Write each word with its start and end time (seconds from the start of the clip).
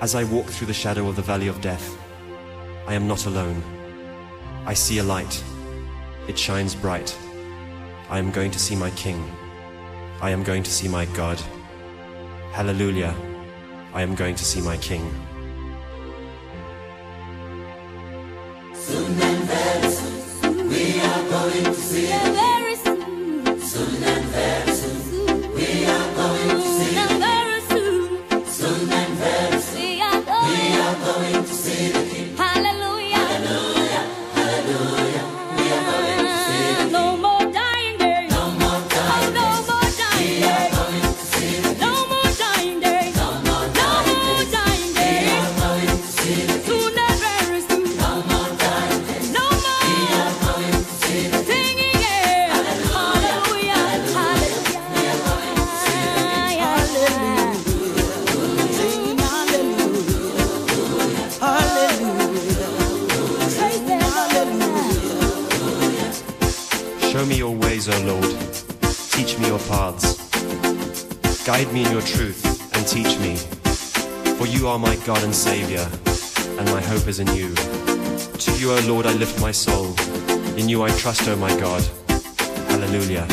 As 0.00 0.14
I 0.14 0.24
walk 0.24 0.46
through 0.46 0.68
the 0.68 0.72
shadow 0.72 1.08
of 1.08 1.16
the 1.16 1.22
valley 1.22 1.46
of 1.48 1.60
death, 1.60 1.94
I 2.86 2.94
am 2.94 3.06
not 3.06 3.26
alone. 3.26 3.62
I 4.64 4.72
see 4.72 4.96
a 4.96 5.04
light. 5.04 5.44
It 6.26 6.38
shines 6.38 6.74
bright. 6.74 7.14
I 8.08 8.18
am 8.18 8.30
going 8.30 8.50
to 8.50 8.58
see 8.58 8.74
my 8.74 8.90
King. 8.92 9.22
I 10.22 10.30
am 10.30 10.42
going 10.42 10.62
to 10.62 10.70
see 10.70 10.88
my 10.88 11.04
God. 11.06 11.38
Hallelujah. 12.52 13.14
I 13.92 14.00
am 14.00 14.14
going 14.14 14.36
to 14.36 14.44
see 14.44 14.62
my 14.62 14.78
King. 14.78 15.04
Soon 18.72 19.20
and 19.20 19.44
very 19.44 19.90
soon, 19.92 20.68
we 20.70 20.98
are 21.00 21.28
going 21.28 21.74
to. 21.74 21.79
Guide 71.50 71.72
me 71.72 71.84
in 71.84 71.90
your 71.90 72.02
truth 72.02 72.46
and 72.76 72.86
teach 72.86 73.18
me, 73.18 73.34
for 74.36 74.46
you 74.46 74.68
are 74.68 74.78
my 74.78 74.94
God 75.04 75.20
and 75.24 75.34
Savior, 75.34 75.84
and 76.60 76.70
my 76.70 76.80
hope 76.80 77.08
is 77.08 77.18
in 77.18 77.26
you. 77.34 77.52
To 77.56 78.52
you, 78.52 78.70
O 78.70 78.80
Lord, 78.86 79.04
I 79.04 79.12
lift 79.14 79.40
my 79.40 79.50
soul. 79.50 79.92
In 80.56 80.68
you 80.68 80.84
I 80.84 80.90
trust, 80.90 81.26
O 81.26 81.34
my 81.34 81.50
God. 81.58 81.82
Hallelujah. 82.68 83.26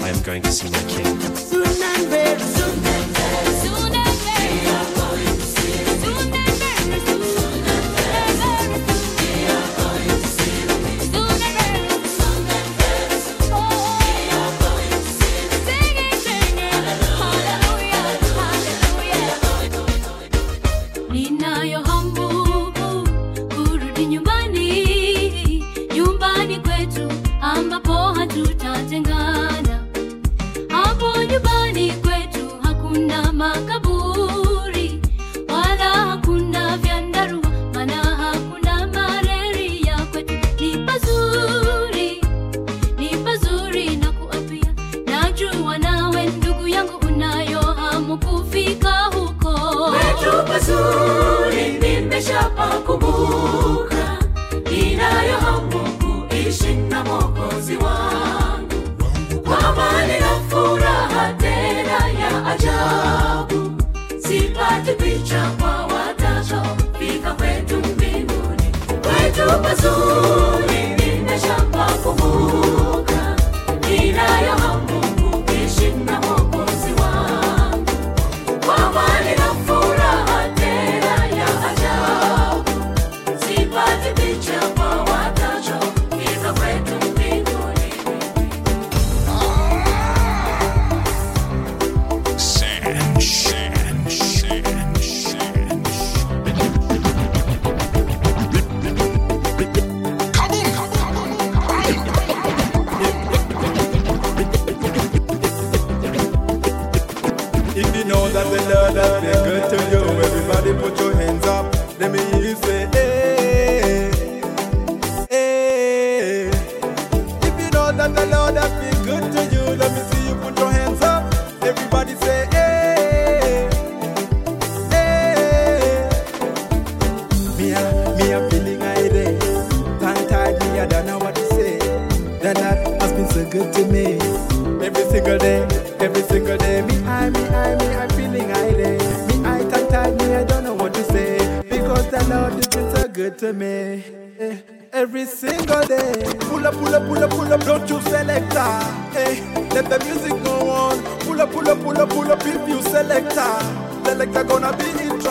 I 0.00 0.08
am 0.08 0.22
going 0.22 0.40
to 0.40 0.50
see 0.50 0.70
my 0.70 0.82
King. 0.88 3.03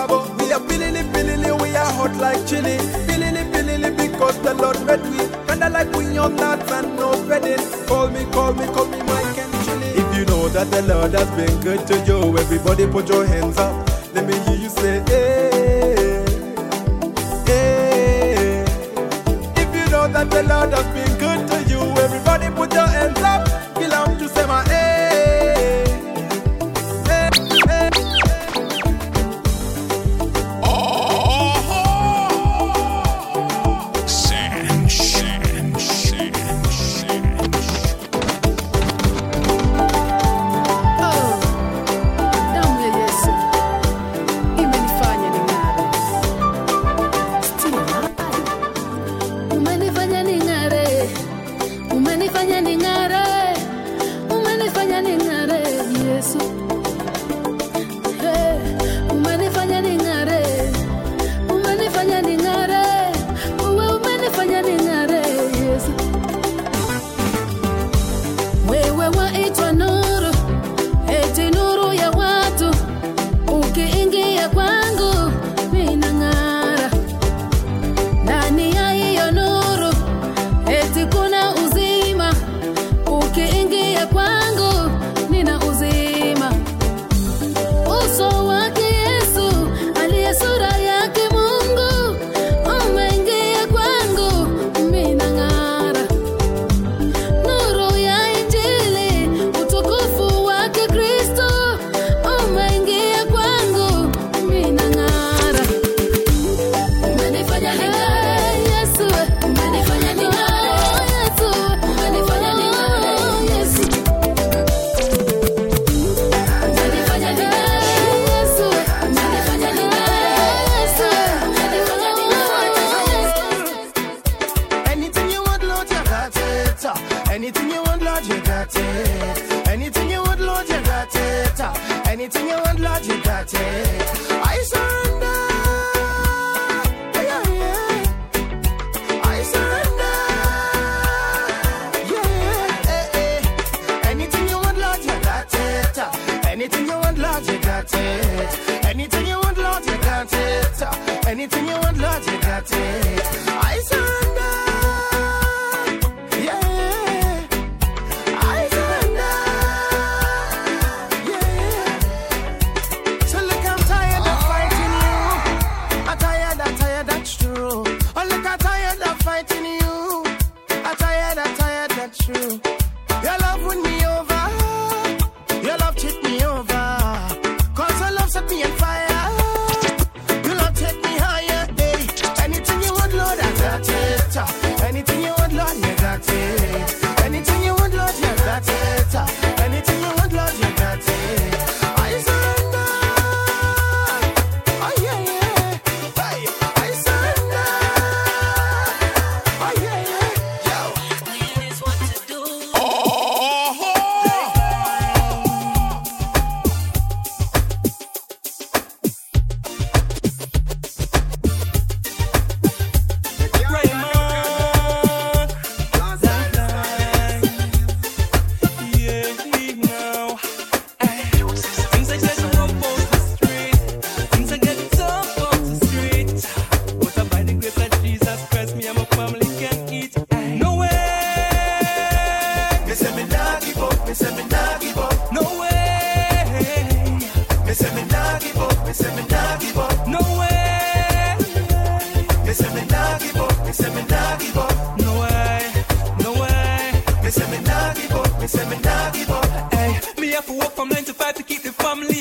babo. 0.07 0.35
We 0.37 0.51
are 0.51 0.59
billily, 0.59 1.03
billily, 1.11 1.51
we 1.61 1.75
are 1.75 1.91
hot 1.93 2.15
like 2.17 2.45
chili. 2.47 2.77
Billily, 3.07 3.43
billily, 3.51 3.91
because 3.95 4.39
the 4.41 4.53
Lord 4.53 4.79
met 4.85 5.01
we. 5.01 5.17
Kinda 5.47 5.69
like 5.69 5.91
we 5.95 6.17
on 6.17 6.35
nuts 6.35 6.71
and 6.71 6.95
no 6.95 7.11
bedding. 7.27 7.63
Call 7.87 8.09
me, 8.09 8.25
call 8.31 8.53
me, 8.53 8.65
call 8.67 8.85
me 8.85 8.97
Mike 9.03 9.37
and 9.37 9.53
Chili. 9.65 9.87
If 10.01 10.17
you 10.17 10.25
know 10.25 10.49
that 10.49 10.69
the 10.71 10.81
Lord 10.83 11.13
has 11.13 11.29
been 11.31 11.59
good 11.61 11.87
to 11.87 11.95
you, 12.07 12.37
everybody 12.37 12.87
put 12.87 13.09
your 13.09 13.25
hands 13.25 13.57
up. 13.57 13.73
Let 14.13 14.25
me 14.27 14.37
hear 14.45 14.57
you 14.57 14.69
say, 14.69 15.01
hey. 15.07 16.25
hey. 17.47 18.63
If 19.55 19.69
you 19.75 19.85
know 19.91 20.07
that 20.07 20.29
the 20.29 20.43
Lord 20.43 20.71
has 20.73 20.87
been 20.95 21.17
good 21.17 21.47
to 21.49 21.57
you, 21.71 21.81
everybody 22.05 22.49
put 22.49 22.73
your 22.73 22.87
hands 22.87 22.97
up. 22.97 23.02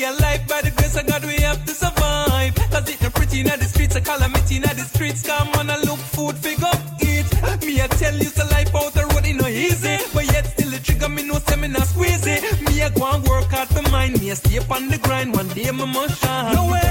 Alive. 0.05 0.47
By 0.47 0.61
the 0.61 0.71
grace 0.71 0.95
of 0.97 1.07
God, 1.07 1.23
we 1.25 1.35
have 1.41 1.63
to 1.65 1.73
survive. 1.73 2.55
Cause 2.71 2.89
it 2.89 3.01
no 3.01 3.09
pretty 3.09 3.39
in 3.41 3.47
the 3.47 3.65
streets, 3.65 3.95
a 3.95 4.01
calamity 4.01 4.57
in 4.57 4.63
the 4.63 4.85
streets. 4.93 5.21
Come 5.23 5.49
on 5.59 5.69
I 5.69 5.77
look 5.81 5.99
food, 5.99 6.35
figure 6.37 6.71
eat. 7.01 7.27
Me, 7.65 7.81
I 7.81 7.87
tell 7.87 8.15
you, 8.15 8.29
the 8.29 8.45
life 8.51 8.73
out 8.75 8.93
the 8.93 9.05
road, 9.11 9.25
it 9.25 9.35
no 9.35 9.47
easy. 9.47 9.97
But 10.13 10.25
yet 10.31 10.45
still 10.47 10.69
the 10.71 10.79
trigger, 10.79 11.09
me 11.09 11.23
no 11.23 11.39
me 11.59 11.67
not 11.69 11.87
squeeze 11.87 12.25
it. 12.27 12.41
Me, 12.67 12.81
I 12.81 12.89
go 12.89 13.05
and 13.11 13.23
work 13.27 13.49
hard 13.51 13.69
for 13.69 13.83
mine. 13.91 14.13
Me, 14.13 14.31
I 14.31 14.33
stay 14.35 14.57
up 14.57 14.69
on 14.71 14.87
the 14.89 14.97
grind. 14.97 15.35
One 15.35 15.47
day, 15.49 15.71
me 15.71 15.85
must 15.85 16.21
shine. 16.21 16.53
No 16.55 16.71
way, 16.71 16.81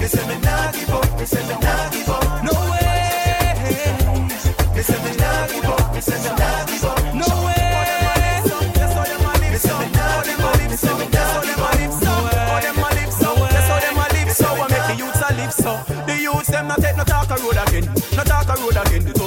Me 0.00 0.06
say 0.06 0.24
me 0.28 0.36
nah 0.40 0.72
give 0.72 0.90
up, 0.90 1.18
me 1.18 1.24
say 1.26 1.42
me 1.48 1.54
nah 1.60 1.90
give 1.90 2.08
up. 2.08 2.44
no 2.44 2.52
way, 2.70 3.54
Me 4.74 4.82
say 4.82 4.98
me 5.04 5.16
nah 5.16 5.46
give 5.48 5.64
up, 5.64 5.94
me 5.94 6.00
say 6.00 6.18
me 6.22 6.30
nah 6.38 6.66
give 6.66 6.84
up. 6.84 6.95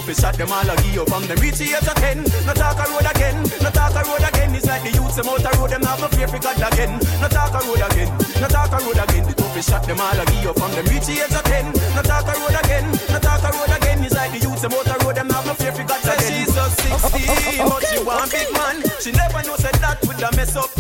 Toughest 0.10 0.22
shot 0.22 0.38
them 0.38 0.52
all 0.52 0.70
a 0.70 0.76
give 0.82 1.06
from 1.08 1.24
them 1.28 1.38
reach 1.40 1.58
the 1.58 1.70
age 1.70 1.86
of 1.86 1.98
ten. 2.02 2.24
No 2.46 2.54
talk 2.54 2.78
a 2.82 2.86
road 2.90 3.06
again. 3.06 3.38
No 3.62 3.70
talk 3.70 3.94
a 3.94 4.02
road 4.10 4.26
again. 4.26 4.56
It's 4.56 4.66
like 4.66 4.82
the 4.84 4.92
youths 4.92 5.16
them 5.16 5.30
out 5.30 5.46
a 5.46 5.52
road 5.58 5.70
them 5.70 5.84
have 5.84 6.02
no 6.02 6.08
fear 6.10 6.28
for 6.28 6.40
God 6.40 6.58
again. 6.58 6.98
No 7.22 7.28
talk 7.30 7.54
a 7.54 7.60
road 7.68 7.84
again. 7.86 8.10
No 8.42 8.48
talk 8.48 8.74
a 8.74 8.78
road 8.82 8.98
again. 8.98 9.26
The 9.30 9.34
toughest 9.38 9.70
shot 9.70 9.84
them 9.86 10.02
all 10.02 10.20
a 10.20 10.26
give 10.26 10.56
from 10.58 10.72
them 10.74 10.86
reach 10.90 11.06
the 11.06 11.22
age 11.22 11.36
of 11.36 11.46
ten. 11.46 11.66
No 11.94 12.02
talk 12.02 12.26
a 12.26 12.34
road 12.42 12.58
again. 12.58 12.86
No 13.14 13.18
talk 13.22 13.44
a 13.46 13.50
road 13.54 13.74
again. 13.78 14.04
It's 14.04 14.16
like 14.16 14.32
the 14.34 14.40
youths 14.42 14.62
them 14.62 14.74
out 14.74 14.90
a 14.90 14.96
road 15.06 15.16
them 15.16 15.30
have 15.30 15.46
no 15.46 15.54
fear 15.54 15.74
for 15.74 15.86
God 15.86 16.02
again. 16.02 16.26
She's 16.26 16.50
just 16.54 16.76
16, 16.82 17.70
but 17.70 17.82
she 17.86 17.98
want 18.02 18.32
big 18.32 18.50
man. 18.54 18.76
She 18.98 19.12
never 19.14 19.42
know 19.46 19.58
said 19.62 19.78
that 19.78 20.02
would 20.08 20.22
have 20.22 20.36
mess 20.36 20.56
up. 20.56 20.79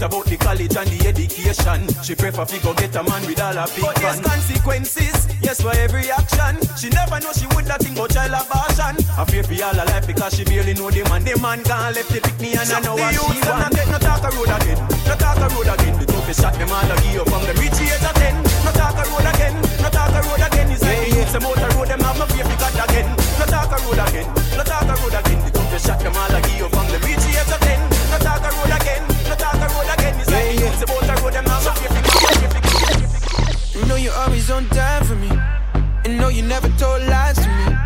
Forget 0.00 0.16
about 0.16 0.32
the 0.32 0.36
college 0.40 0.76
and 0.80 0.88
the 0.88 0.98
education. 1.12 1.84
She 2.00 2.16
prefer 2.16 2.48
fi 2.48 2.56
go 2.64 2.72
get 2.72 2.96
a 2.96 3.04
man 3.04 3.20
with 3.28 3.36
all 3.36 3.52
her 3.52 3.68
big 3.76 3.84
But 3.84 4.00
there's 4.00 4.16
consequences, 4.24 5.28
yes 5.44 5.60
for 5.60 5.76
every 5.76 6.08
action. 6.08 6.56
She 6.80 6.88
never 6.88 7.20
know 7.20 7.36
she 7.36 7.44
would 7.52 7.68
have 7.68 7.84
think 7.84 8.00
about 8.00 8.08
child 8.08 8.32
abortion. 8.32 8.96
I 8.96 9.28
fear 9.28 9.44
for 9.44 9.60
all 9.60 9.76
her 9.76 9.84
life 9.92 10.08
because 10.08 10.32
she 10.32 10.48
barely 10.48 10.72
know 10.72 10.88
the 10.88 11.04
man. 11.12 11.28
The 11.28 11.36
man 11.36 11.60
gone 11.68 11.92
left 11.92 12.08
the 12.08 12.24
pick 12.24 12.32
me 12.40 12.56
and 12.56 12.64
I 12.64 12.80
know 12.80 12.96
what 12.96 13.12
she 13.12 13.44
want. 13.44 13.60
Not 13.60 13.72
take 13.76 13.92
no 13.92 14.00
talk 14.00 14.24
a 14.24 14.30
road 14.32 14.48
again, 14.48 14.80
no 15.04 15.14
talk 15.20 15.36
a 15.36 15.46
road 15.52 15.68
again. 15.68 15.94
The 16.00 16.06
toughest 16.08 16.40
shot 16.40 16.56
them 16.56 16.72
all 16.72 16.88
a 16.88 16.96
give 17.04 17.28
from 17.28 17.42
them 17.44 17.56
reach 17.60 17.76
the 17.76 17.84
age 17.92 18.00
of 18.00 18.16
ten. 18.16 18.34
No 18.64 18.72
talk 18.72 18.96
a 18.96 19.04
road 19.04 19.28
again, 19.28 19.54
no 19.84 19.88
talk 19.92 20.16
a 20.16 20.20
road 20.24 20.44
again. 20.48 20.68
It's 20.72 20.80
like 20.80 20.96
the 20.96 21.08
youths 21.12 21.32
them 21.36 21.44
out 21.44 21.60
a 21.60 21.68
road 21.76 21.92
them 21.92 22.00
have 22.00 22.16
no 22.16 22.24
fear 22.32 22.48
for 22.48 22.56
God 22.56 22.88
again. 22.88 23.04
No 23.36 23.44
talk 23.44 23.68
a 23.68 23.76
road 23.84 24.00
again, 24.00 24.28
no 24.56 24.64
talk 24.64 24.88
a 24.88 24.94
road 24.96 25.12
again. 25.12 25.38
The 25.44 25.50
toughest 25.52 25.84
shot 25.84 26.00
them 26.00 26.16
all 26.16 26.32
a 26.32 26.40
give 26.40 26.56
you 26.56 26.68
from 26.72 26.88
you 36.40 36.46
never 36.46 36.68
told 36.78 37.02
lies 37.02 37.36
to 37.36 37.48
me. 37.48 37.76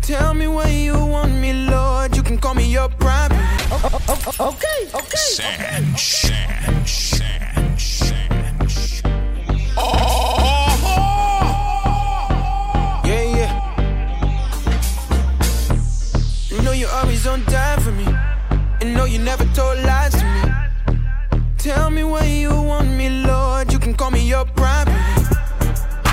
Tell 0.00 0.32
me 0.32 0.46
where 0.46 0.72
you 0.72 0.94
want 0.94 1.32
me, 1.34 1.52
Lord. 1.52 2.16
You 2.16 2.22
can 2.22 2.38
call 2.38 2.54
me 2.54 2.64
your 2.64 2.88
private. 2.88 3.36
Sand, 5.18 5.98
sand, 5.98 6.88
sand, 6.88 7.78
sand. 7.78 9.12
Oh. 9.76 10.72
Yeah, 13.04 13.24
yeah. 13.36 13.52
You 16.48 16.62
know 16.62 16.72
you're 16.72 16.90
always 16.92 17.26
on 17.26 17.44
time 17.44 17.80
for 17.80 17.92
me. 17.92 18.06
And 18.80 18.94
know 18.94 19.04
you 19.04 19.18
never 19.18 19.44
told 19.52 19.78
lies 19.84 20.14
to 20.14 20.24
me. 20.24 20.40
Tell 21.58 21.90
me 21.90 22.04
where 22.04 22.24
you 22.26 22.50
want 22.62 22.88
me, 22.88 23.10
Lord. 23.10 23.70
You 23.70 23.78
can 23.78 23.92
call 23.92 24.10
me 24.10 24.26
your 24.26 24.46
private. 24.46 24.96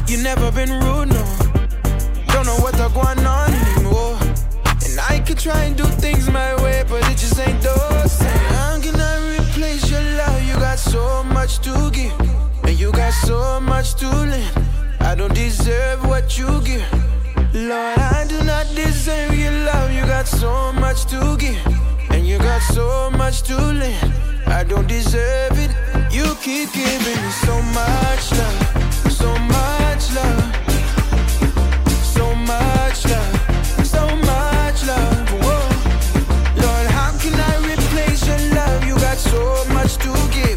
You 0.09 0.17
never 0.23 0.51
been 0.53 0.71
rude, 0.85 1.09
much 11.47 11.59
to 11.59 11.89
give, 11.91 12.19
and 12.65 12.77
you 12.77 12.91
got 12.91 13.13
so 13.13 13.57
much 13.61 13.95
to 13.95 14.09
lend. 14.09 14.67
I 14.99 15.15
don't 15.15 15.33
deserve 15.33 16.05
what 16.05 16.37
you 16.37 16.61
give. 16.61 16.91
Lord, 17.53 17.97
I 17.99 18.25
do 18.27 18.43
not 18.43 18.65
deserve 18.75 19.33
your 19.33 19.53
love. 19.63 19.89
You 19.93 20.01
got 20.01 20.27
so 20.27 20.73
much 20.73 21.05
to 21.05 21.37
give, 21.37 21.65
and 22.11 22.27
you 22.27 22.37
got 22.37 22.61
so 22.73 23.09
much 23.11 23.43
to 23.43 23.55
lend. 23.55 24.11
I 24.45 24.65
don't 24.65 24.87
deserve 24.87 25.57
it. 25.57 25.71
You 26.11 26.35
keep 26.43 26.73
giving 26.73 27.19
me 27.23 27.31
so 27.47 27.55
much 27.79 28.25
love, 28.39 28.59
so 29.09 29.29
much 29.55 30.03
love, 30.17 30.43
so 32.15 32.35
much 32.35 33.05
love, 33.05 33.87
so 33.95 34.03
much 34.31 34.79
love. 34.85 35.29
Whoa. 35.43 35.63
Lord, 36.61 36.87
how 36.97 37.17
can 37.21 37.35
I 37.39 37.53
replace 37.71 38.27
your 38.27 38.41
love? 38.53 38.83
You 38.83 38.95
got 38.95 39.17
so 39.17 39.63
much 39.71 39.95
to 40.03 40.11
give. 40.33 40.56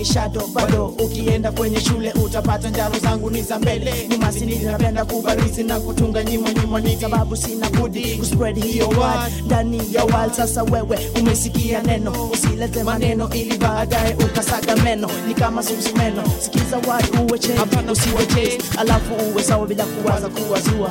Lakini 0.00 0.04
shadow 0.14 0.46
bado. 0.46 0.86
Ukienda 0.86 1.52
kwenye 1.52 1.80
shule 1.80 2.12
utapata 2.12 2.68
njaro 2.70 2.98
zangu 2.98 3.30
ni 3.30 3.42
za 3.42 3.58
mbele, 3.58 4.06
ni 4.08 4.16
masini 4.16 4.56
napenda 4.58 5.04
kubarizi 5.04 5.62
na 5.64 5.80
kutunga 5.80 6.24
nyimbo 6.24 6.50
nyimo, 6.50 6.78
ni 6.78 6.96
sababu 6.96 7.36
sina 7.36 7.70
budi 7.70 8.16
kuspread 8.16 8.64
hiyo 8.64 8.88
word 8.88 9.32
ndani 9.46 9.80
ya 9.92 10.04
world. 10.04 10.32
Sasa 10.32 10.62
wewe 10.62 10.98
umesikia 11.20 11.82
neno, 11.82 12.30
usilete 12.32 12.82
maneno 12.82 13.30
ili 13.34 13.58
baadaye 13.58 14.14
ukasaga 14.14 14.76
meno, 14.76 15.10
ni 15.28 15.34
kama 15.34 15.62
sumsumeno. 15.62 16.22
Sikiza 16.40 16.76
word 16.76 17.30
uwe 17.30 17.38
change, 17.38 17.90
usiwe 17.92 18.26
chase, 18.26 18.58
alafu 18.78 19.14
uwe 19.32 19.42
sawa 19.42 19.66
bila 19.66 19.84
kuwaza 19.84 20.28
kuwazua 20.28 20.90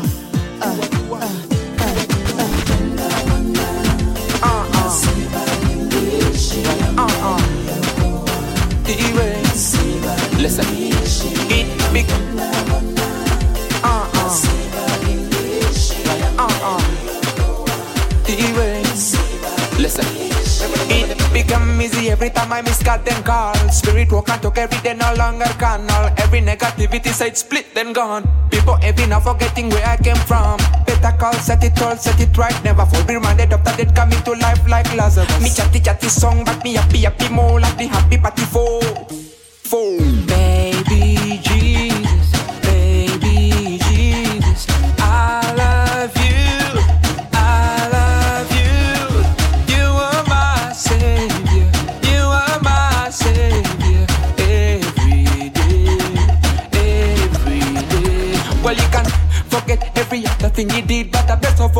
then 23.05 23.23
call. 23.23 23.55
Spirit 23.69 24.11
walk 24.11 24.29
and 24.29 24.41
talk 24.41 24.57
every 24.57 24.79
day 24.81 24.93
no 24.93 25.13
longer 25.15 25.49
canal. 25.57 26.13
Every 26.17 26.41
negativity 26.41 27.11
side 27.11 27.37
split 27.37 27.73
then 27.73 27.93
gone. 27.93 28.27
People 28.51 28.77
every 28.81 29.07
now 29.07 29.19
forgetting 29.19 29.69
where 29.69 29.85
I 29.85 29.97
came 29.97 30.21
from. 30.29 30.57
Better 30.85 31.15
call, 31.17 31.33
set 31.33 31.63
it 31.63 31.81
all, 31.81 31.95
set 31.95 32.19
it 32.19 32.35
right. 32.37 32.55
Never 32.63 32.85
fall. 32.85 33.03
Be 33.05 33.15
reminded 33.15 33.53
of 33.53 33.63
that 33.65 33.77
dead 33.77 33.95
coming 33.95 34.21
to 34.23 34.31
life 34.31 34.67
like 34.67 34.93
Lazarus. 34.95 35.41
Me 35.41 35.49
chatty 35.49 35.79
chatty 35.79 36.09
song, 36.09 36.43
but 36.43 36.63
me 36.63 36.73
happy 36.73 36.99
happy 36.99 37.29
more 37.29 37.59
like 37.59 37.77
the 37.77 37.87
happy 37.87 38.17
party. 38.17 38.43
Four. 38.43 38.78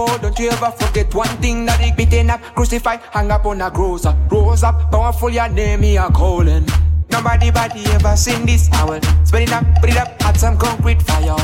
Don't 0.08 0.38
you 0.40 0.50
ever 0.50 0.72
forget 0.72 1.14
one 1.14 1.28
thing 1.42 1.66
that 1.66 1.80
he 1.80 1.92
beaten 1.92 2.30
up, 2.30 2.42
crucified, 2.56 3.00
hung 3.12 3.32
up 3.32 3.46
on 3.46 3.62
a 3.62 3.72
cross. 3.72 4.06
Rose 4.30 4.64
up, 4.64 4.92
powerful, 4.92 5.30
your 5.30 5.50
name, 5.50 5.82
he 5.82 5.96
a 5.98 6.10
calling. 6.10 6.66
Nobody 7.10 7.52
body 7.52 7.84
ever 7.88 8.16
seen 8.16 8.46
this. 8.46 8.70
Will 8.86 9.02
spread 9.26 9.44
it 9.44 9.52
up, 9.52 9.66
put 9.82 9.90
it 9.90 9.98
up 9.98 10.10
at 10.26 10.38
some 10.38 10.58
concrete 10.58 11.02
fire. 11.02 11.36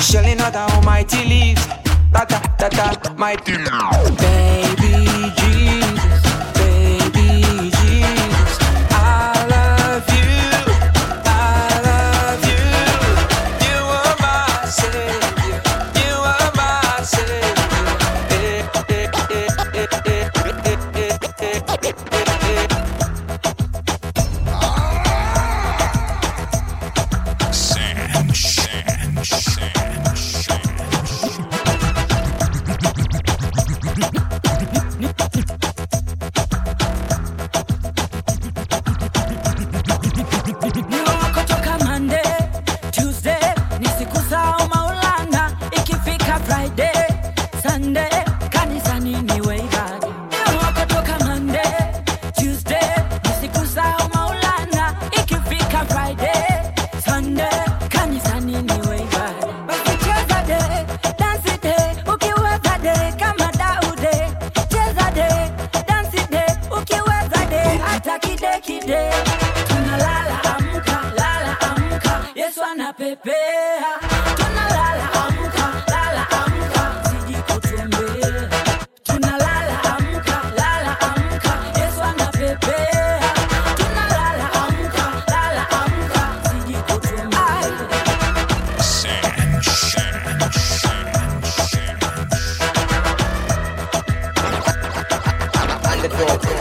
Shelling 0.00 0.40
out 0.40 0.52
the 0.52 0.58
almighty 0.74 1.24
leaves. 1.24 1.66
Da 2.12 2.24
da 2.24 2.40
da 2.58 2.68
da, 2.68 3.14
mighty. 3.14 3.52
Baby 3.52 5.32
Jesus, 5.36 5.81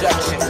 production. 0.01 0.41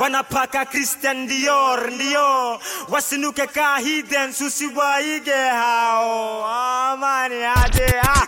wanapaka 0.00 0.64
Christian 0.64 1.26
Dior, 1.28 1.90
ndio 1.90 2.60
wasinuke 2.88 3.46
ka 3.46 3.76
hidden, 3.78 4.30
usiwaige 4.46 5.32
hao 5.34 6.44
amani 6.92 7.34
Ade. 7.44 7.94
ah. 8.02 8.26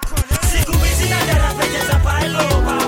siku 0.52 0.72
hizi 0.72 1.08
na 1.08 1.26
daraja 1.26 1.86
za 1.86 1.98
palo 1.98 2.38
oh, 2.38 2.81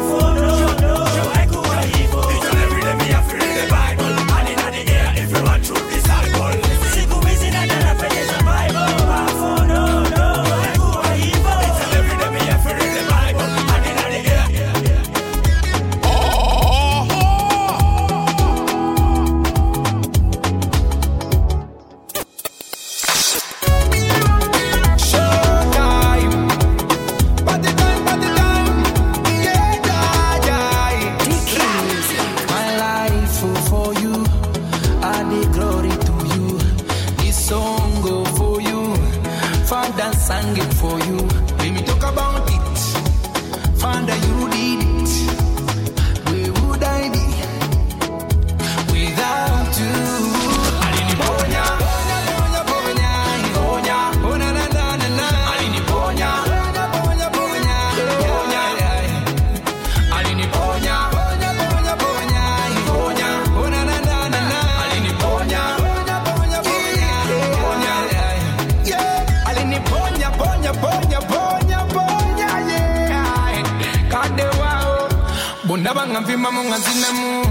munga 76.15 76.27
mvima 76.27 76.51
munga 76.51 76.79
zinamu 76.79 77.45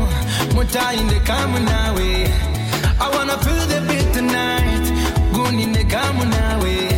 muta 0.56 0.94
in 0.94 1.08
the 1.08 1.20
kamu 1.20 1.60
nawe. 1.60 2.28
I 3.00 3.10
wanna 3.14 3.38
feel 3.44 3.68
the 3.68 3.82
beat 3.88 4.14
tonight. 4.14 4.86
Guni 5.34 5.64
in 5.64 5.74
the 5.74 5.84
kamu 5.84 6.24
nawe. 6.26 6.93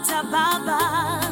Kuita 0.00 0.22
baba 0.22 1.29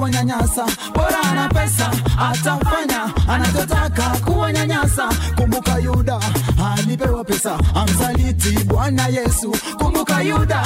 kuwanyanyasa, 0.00 0.64
bora 0.94 1.20
ana 1.30 1.48
pesa 1.48 1.90
atafanya 2.18 3.12
anachotaka 3.28 4.02
kuwanyanyasa. 4.24 5.08
Kumbuka 5.36 5.78
Yuda 5.78 6.20
alipewa 6.72 7.24
pesa 7.24 7.58
amsaliti 7.74 8.64
Bwana 8.64 9.06
Yesu. 9.08 9.56
Kumbuka 9.78 10.22
Yuda 10.22 10.62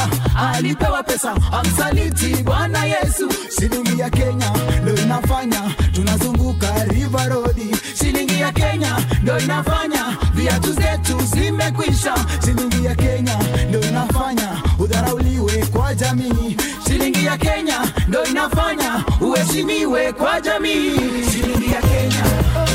alipewa 0.52 1.02
pesa 1.02 1.34
amsaliti 1.52 2.36
Bwana 2.42 2.84
Yesu. 2.84 3.28
Shilingi 3.58 3.98
ya 4.00 4.10
Kenya 4.10 4.50
ndo 4.82 4.94
inafanya 5.02 5.60
tunazunguka 5.92 6.84
River 6.84 7.28
Road, 7.28 7.76
shilingi 7.98 8.40
ya 8.40 8.52
Kenya 8.52 8.96
ndo 9.22 9.38
inafanya 9.38 10.16
viatu 10.34 10.72
zetu 10.72 11.20
zimekwisha. 11.34 12.14
Shilingi 12.44 12.84
ya 12.84 12.94
Kenya 12.94 13.38
ndo 13.68 13.80
inafanya 13.80 14.48
udharauliwe 14.78 15.66
kwa 15.66 15.94
jamii. 15.94 16.56
Shilingi 16.88 17.24
ya 17.24 17.38
Kenya 17.38 17.78
ndo 18.08 18.24
inafanya 18.24 19.04
tuheshimiwe 19.34 20.12
kwa 20.12 20.40
jamii. 20.40 21.24
Siri 21.30 21.54
Kenya. 21.82 22.24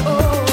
Oh, 0.08 0.12
oh. 0.12 0.49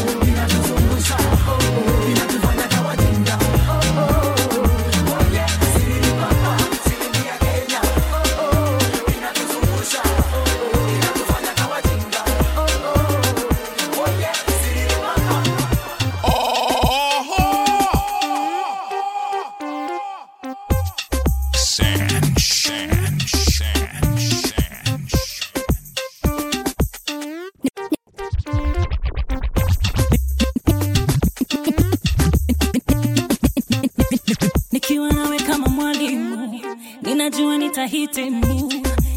tenu, 38.17 38.73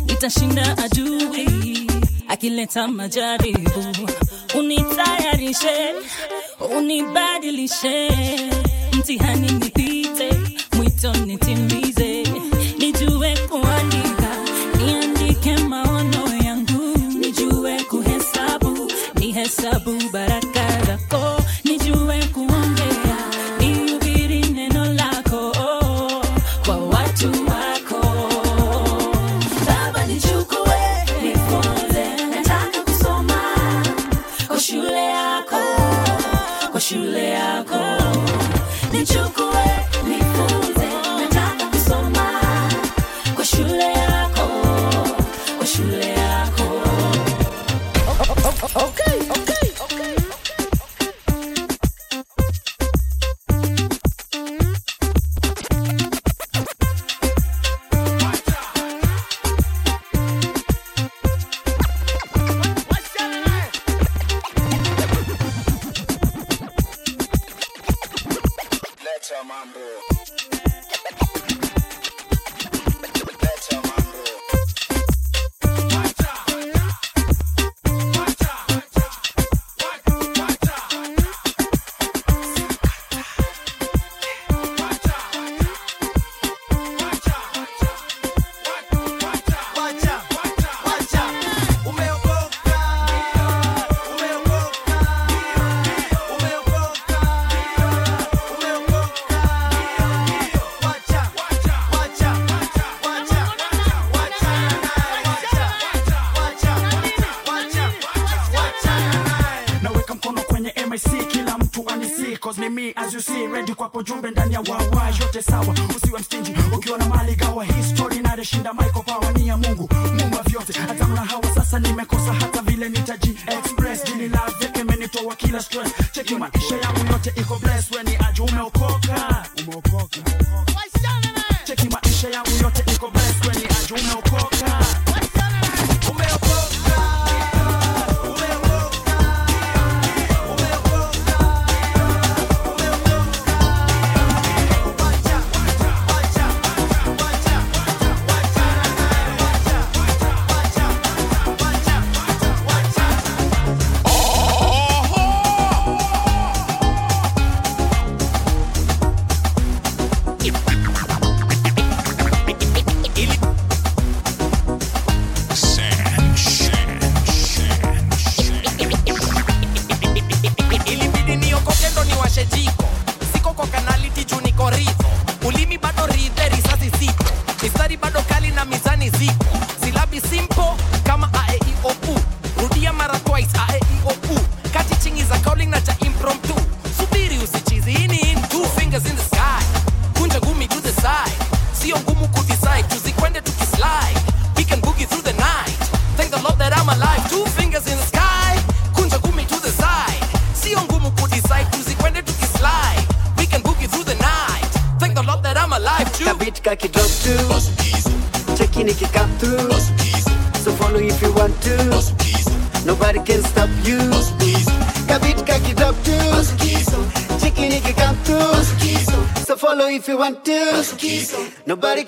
nitashinda 0.08 0.78
adui 0.78 1.88
akileta 2.28 2.88
majaribu. 2.88 3.84
Unitayarishe, 4.60 5.94
unibadilishe, 6.78 8.10
mtihani 8.94 9.52
nipite, 9.52 10.30
mwito 10.78 11.14
mbele 37.20 37.30
yako. 37.30 37.80
Nichukue 38.92 39.79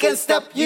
can't 0.01 0.17
stop 0.17 0.45
you. 0.55 0.60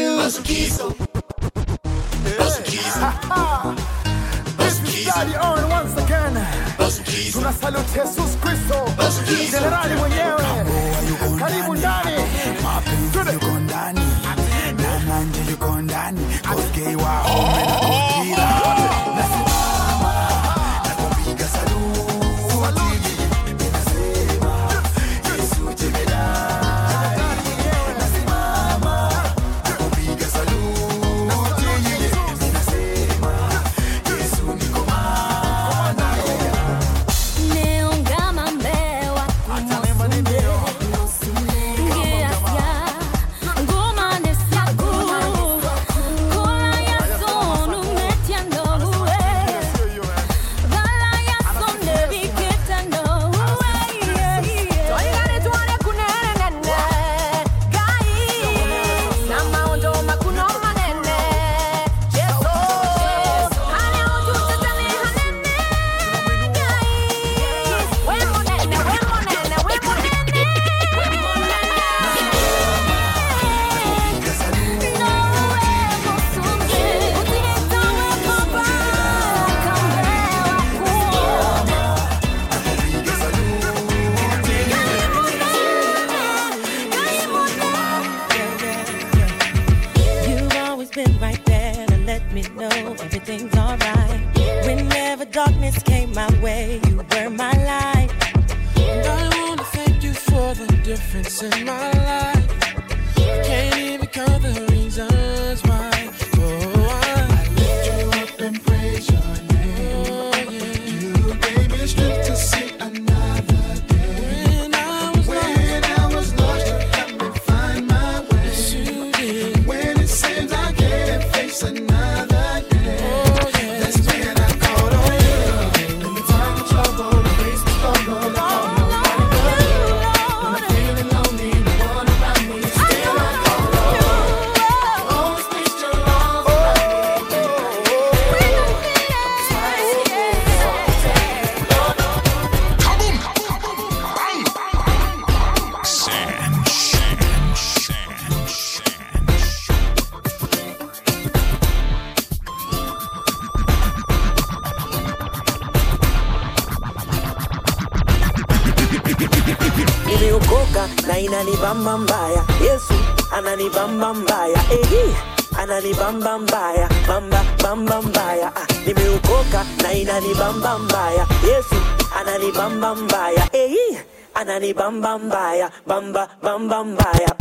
anani 174.35 174.71
bam 174.75 175.01
bam 175.01 175.29
baya, 175.29 175.69
bamba 175.87 176.27
bam 176.43 176.67
bam 176.67 176.95
baya. 176.95 177.31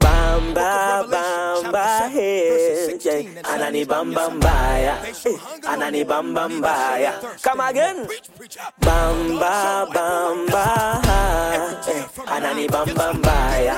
bam 0.00 0.54
ba 1.72 2.08
hey, 2.12 2.96
yeah. 3.00 3.50
anani 3.52 3.82
bam 3.88 4.12
bam 4.14 4.38
baya, 4.40 4.94
anani 5.64 6.02
bam 6.06 6.34
bam 6.34 6.60
baya. 6.60 7.12
Come 7.42 7.60
again. 7.60 8.06
bam 8.84 9.38
ba 9.40 9.54
Bamba 9.88 9.94
bamba, 9.94 10.66
anani 12.34 12.66
bam 12.68 12.88
bam 12.94 13.16
baya, 13.22 13.76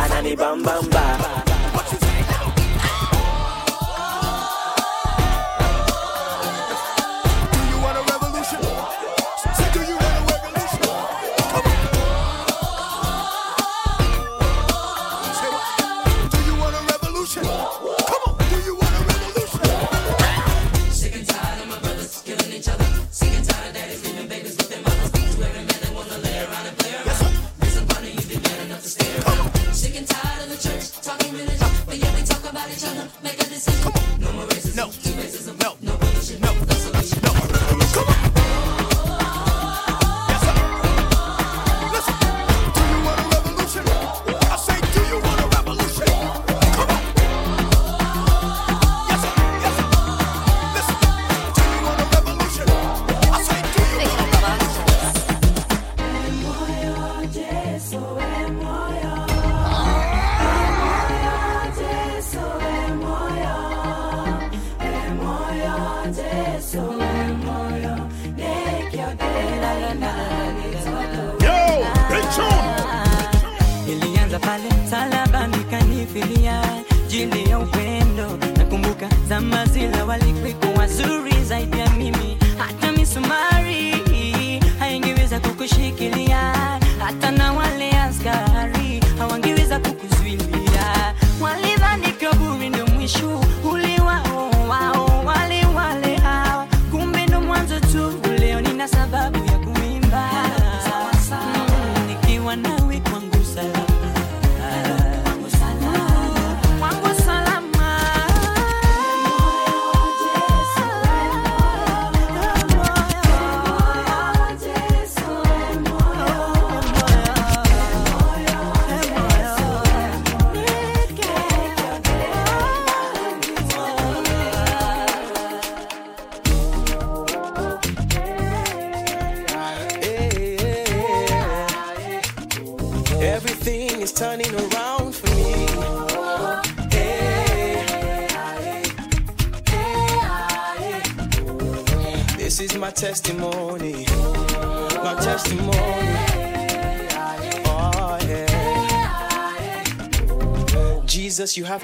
anani 0.00 0.32
bam 0.36 0.62
bam 0.62 0.84
baya. 0.90 1.45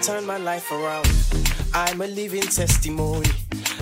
Jesus, 0.02 0.08
you 0.08 0.14
have 0.14 0.24
turned 0.24 0.26
my 0.26 0.38
life 0.38 0.70
around. 0.70 1.08
I'm 1.74 2.00
a 2.00 2.06
living 2.06 2.42
testimony. 2.42 3.30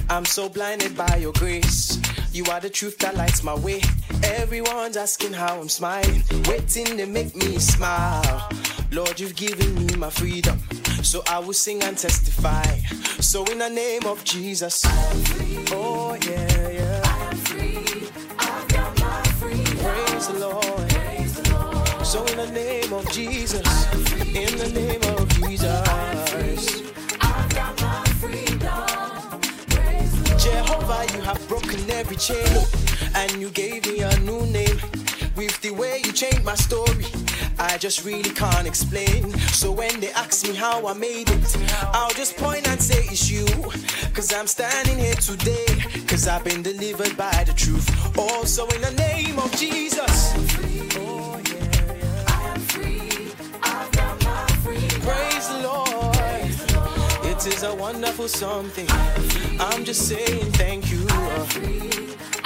I'm 0.09 0.25
so 0.25 0.49
blinded 0.49 0.97
by 0.97 1.17
your 1.17 1.33
grace. 1.35 1.99
You 2.33 2.45
are 2.51 2.61
the 2.61 2.71
truth 2.71 2.99
that 2.99 3.17
lights 3.17 3.43
my 3.43 3.55
way. 3.55 3.81
Everyone's 4.23 4.97
asking 4.97 5.33
how 5.33 5.61
I'm 5.61 5.69
smiling, 5.69 6.23
waiting 6.47 6.97
to 6.99 7.07
make 7.07 7.35
me 7.37 7.59
smile. 7.59 8.49
Lord, 8.93 9.21
you've 9.21 9.37
given 9.37 9.87
me 9.87 9.97
my 9.97 10.11
freedom, 10.11 10.59
so 11.03 11.23
I 11.29 11.39
will 11.39 11.53
sing 11.53 11.83
and 11.83 11.97
testify. 11.97 12.65
So 13.21 13.45
in 13.45 13.59
the 13.59 13.71
name 13.71 14.05
of 14.07 14.23
Jesus, 14.25 14.83
oh 15.73 16.17
yeah, 16.23 16.69
yeah. 16.69 17.03
I'm 17.05 17.37
free. 17.37 18.09
I've 18.39 18.69
got 18.69 19.01
my 19.01 19.23
freedom. 19.39 19.77
Praise 19.77 20.29
the 20.29 20.39
Lord. 20.39 20.89
Praise 20.91 21.35
the 21.35 21.55
Lord. 21.55 22.07
So 22.07 22.25
in 22.27 22.37
the 22.37 22.51
name 22.51 22.93
of 22.93 23.09
Jesus, 23.11 23.65
in 24.35 24.59
the 24.59 24.69
name 24.75 25.00
Have 31.31 31.47
broken 31.47 31.89
every 31.93 32.17
chain 32.17 32.45
and 33.15 33.31
you 33.41 33.51
gave 33.51 33.87
me 33.87 34.01
a 34.01 34.19
new 34.19 34.45
name. 34.47 34.81
With 35.37 35.61
the 35.61 35.71
way 35.71 36.03
you 36.05 36.11
changed 36.11 36.43
my 36.45 36.57
story, 36.57 37.07
I 37.57 37.79
just 37.79 38.05
really 38.05 38.31
can't 38.31 38.67
explain. 38.67 39.31
So 39.53 39.71
when 39.71 40.01
they 40.01 40.11
ask 40.11 40.45
me 40.45 40.57
how 40.57 40.85
I 40.89 40.93
made 40.95 41.31
it, 41.31 41.57
I'll 41.95 42.11
just 42.15 42.37
point 42.37 42.67
and 42.67 42.83
say 42.83 43.05
it's 43.05 43.31
you. 43.31 43.47
Cause 44.13 44.35
I'm 44.35 44.49
standing 44.49 44.99
here 44.99 45.15
today, 45.15 45.67
cause 46.09 46.27
I've 46.27 46.43
been 46.43 46.63
delivered 46.63 47.17
by 47.17 47.45
the 47.47 47.53
truth. 47.53 47.87
Also 48.19 48.67
in 48.67 48.81
the 48.81 48.91
name 48.99 49.39
of 49.39 49.53
Jesus. 49.57 50.35
Oh, 50.97 51.41
yeah, 51.47 51.65
yeah. 52.03 52.59
Praise 55.07 55.47
the 55.49 55.61
Lord. 55.63 56.17
It 57.25 57.47
is 57.47 57.63
a 57.63 57.73
wonderful 57.73 58.27
something. 58.27 58.89
I'm 59.61 59.85
just 59.85 60.09
saying 60.09 60.51
thank 60.53 60.91
you. 60.91 61.00
Oh, 61.43 62.40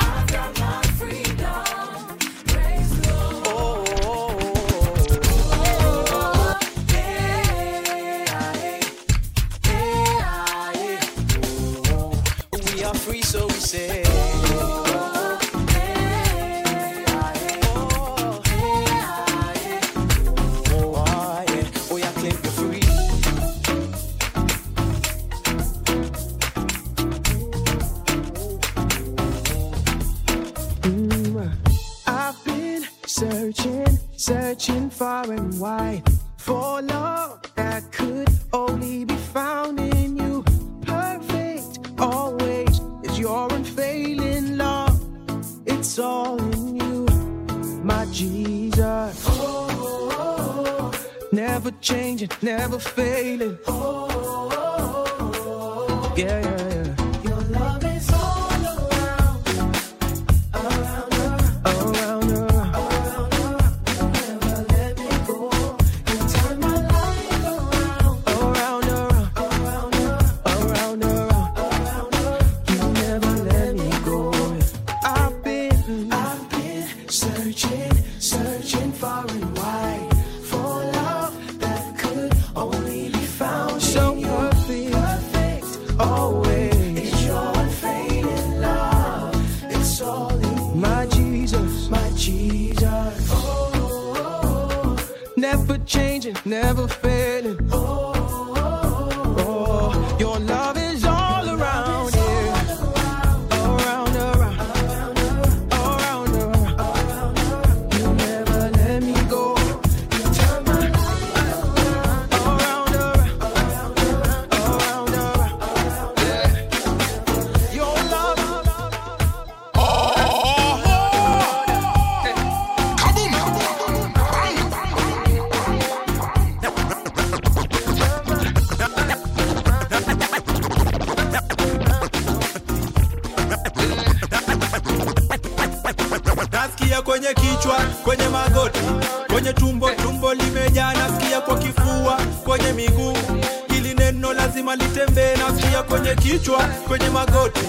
kichwa 146.24 146.58
kwenye 146.88 147.08
magoti 147.10 147.60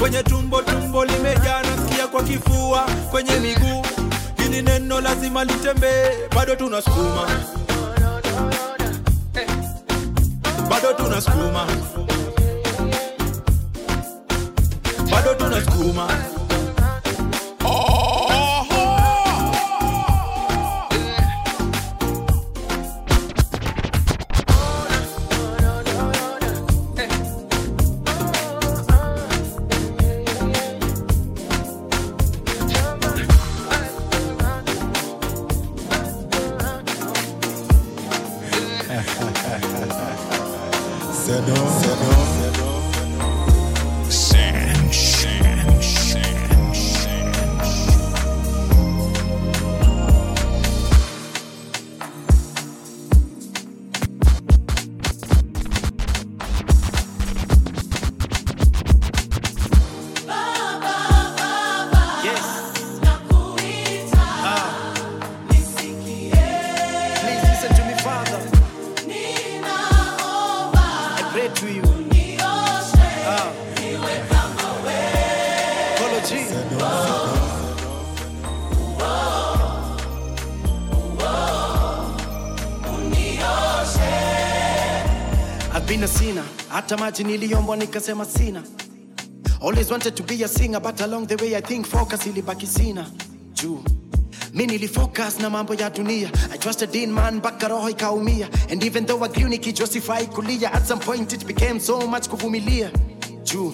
kwenye 0.00 0.22
tumbo 0.22 0.62
tumbo 0.62 1.04
limejaa 1.04 1.62
nasikia 1.62 2.06
kwa 2.06 2.22
kifua 2.22 2.86
kwenye 3.10 3.32
miguu. 3.40 3.82
Hili 4.36 4.62
neno 4.62 5.00
lazima 5.00 5.44
litembee 5.44 6.10
bado 6.36 6.56
tunasukuma. 6.56 7.28
Bado 10.70 10.92
tunasukuma 10.92 11.66
hata 86.92 87.04
maji 87.04 87.24
niliombwa 87.24 87.76
nikasema 87.76 88.24
sina. 88.24 88.62
Always 89.60 89.90
wanted 89.90 90.14
to 90.14 90.22
be 90.22 90.44
a 90.44 90.48
singer 90.48 90.80
but 90.80 91.00
along 91.00 91.26
the 91.26 91.36
way 91.36 91.56
i 91.56 91.62
think 91.62 91.86
focus 91.86 92.26
ilibaki 92.26 92.66
sina. 92.66 93.06
Juu. 93.54 93.82
Mi 94.54 94.66
nilifocus 94.66 95.38
na 95.40 95.50
mambo 95.50 95.74
ya 95.74 95.90
dunia. 95.90 96.30
I 96.52 96.58
trusted 96.58 96.94
in 96.94 97.10
man 97.12 97.36
mpaka 97.36 97.68
roho 97.68 97.90
ikaumia. 97.90 98.48
And 98.70 98.84
even 98.84 99.06
though 99.06 99.24
agrew 99.24 99.48
nikijosify 99.48 100.26
kulia 100.26 100.72
at 100.72 100.86
some 100.86 101.00
point 101.00 101.32
it 101.32 101.46
became 101.46 101.80
so 101.80 102.06
much 102.06 102.28
kuvumilia. 102.28 102.90
Juu 103.44 103.72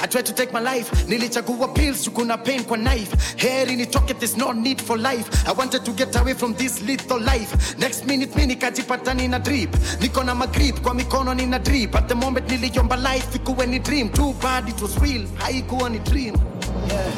I 0.00 0.06
tried 0.06 0.26
to 0.26 0.32
take 0.32 0.52
my 0.52 0.60
life. 0.60 0.90
Nilichagua 1.08 1.74
pills 1.74 2.08
kuna 2.08 2.38
pain 2.38 2.64
kwa 2.64 2.76
knife. 2.78 3.16
Heri 3.36 3.76
nitoke 3.76 4.18
there's 4.18 4.36
no 4.36 4.52
need 4.52 4.80
for 4.80 4.96
life. 4.98 5.28
I 5.48 5.52
wanted 5.52 5.84
to 5.84 5.92
get 5.92 6.14
away 6.16 6.34
from 6.34 6.54
this 6.54 6.82
lethal 6.82 7.18
life. 7.20 7.78
Next 7.78 8.06
minute 8.06 8.34
mi 8.36 8.46
nikajipata 8.46 9.14
nina 9.14 9.38
drip. 9.38 9.70
Niko 10.00 10.24
na 10.24 10.34
magrip 10.34 10.80
kwa 10.82 10.94
mikono 10.94 11.34
nina 11.34 11.58
drip. 11.58 11.94
At 11.96 12.08
the 12.08 12.14
moment 12.14 12.48
niliomba 12.48 12.96
life 12.96 13.34
ikuwe 13.36 13.66
ni 13.66 13.78
dream. 13.78 14.08
Too 14.10 14.32
bad 14.42 14.68
it 14.68 14.80
was 14.82 14.96
real 14.98 15.26
haikuwa 15.38 15.90
ni 15.90 15.98
dream. 15.98 16.34
Yeah. 16.88 17.12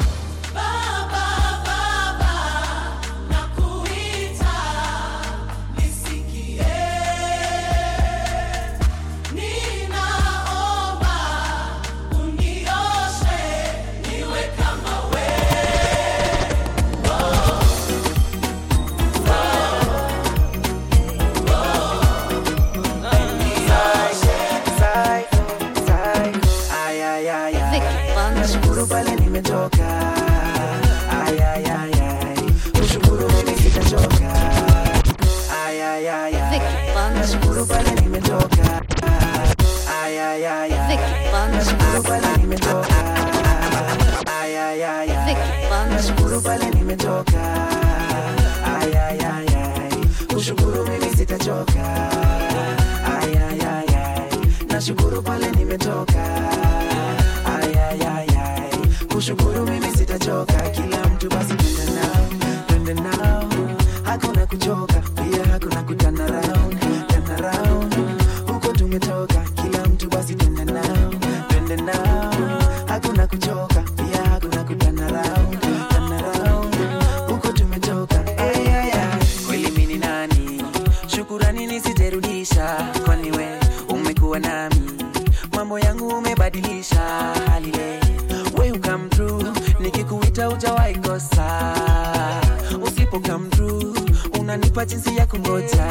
Through. 93.55 93.95
Unanipa 94.39 94.85
jinsi 94.85 95.15
ya 95.17 95.25
kungoja. 95.25 95.85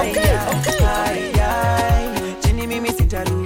Ay, 0.00 0.14
ay, 0.96 1.40
ay, 1.40 2.34
chini 2.40 2.66
mimi 2.66 2.88
sitarudi 2.92 3.43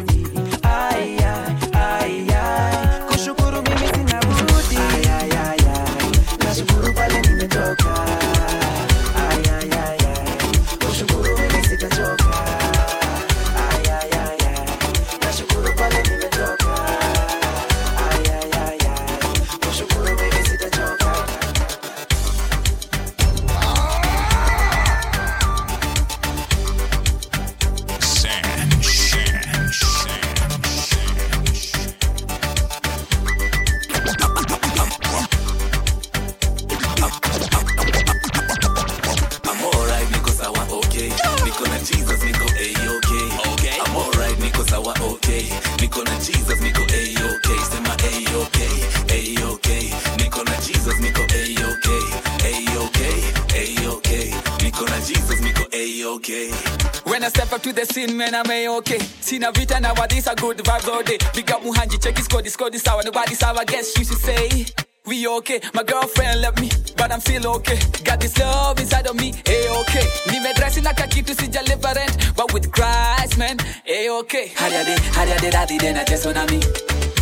a-okay. 59.42 59.60
Vita 59.60 59.80
now, 59.80 59.94
but 59.94 60.10
these 60.10 60.28
good 60.36 60.58
vibes 60.58 60.88
all 60.88 61.02
day. 61.02 61.18
Big 61.34 61.50
up 61.50 61.62
Muhanji, 61.62 62.02
check 62.02 62.16
his 62.16 62.28
code, 62.28 62.44
his 62.44 62.56
code 62.56 62.74
is 62.74 62.82
sour. 62.82 63.02
Nobody 63.02 63.34
sour, 63.34 63.58
I 63.58 63.64
guess 63.64 63.96
you 63.98 64.04
should 64.04 64.18
say. 64.18 64.66
We 65.06 65.26
okay, 65.26 65.60
my 65.72 65.82
girlfriend 65.84 66.42
left 66.42 66.60
me, 66.60 66.68
but 66.96 67.10
I'm 67.10 67.20
still 67.20 67.46
okay. 67.56 67.78
Got 68.04 68.20
this 68.20 68.36
love 68.38 68.78
inside 68.78 69.06
of 69.06 69.16
me, 69.16 69.32
a-okay. 69.46 70.04
Nimedresi 70.26 70.82
na 70.82 70.92
kakitu 70.92 71.34
sijalipa 71.34 71.94
rent, 71.94 72.36
but 72.36 72.52
with 72.52 72.70
Christ, 72.70 73.38
man, 73.38 73.56
a-okay. 73.88 74.48
Hariade, 74.54 74.96
hariade, 75.16 75.50
dadi, 75.50 75.78
dena, 75.78 76.04
jeso 76.04 76.32
na 76.34 76.44
mi. 76.46 76.60